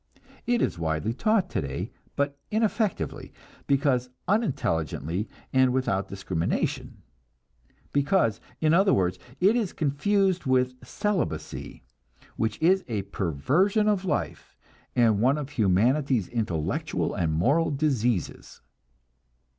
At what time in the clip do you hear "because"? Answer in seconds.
3.67-4.09, 7.93-8.41